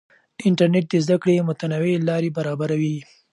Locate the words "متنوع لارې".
1.47-2.29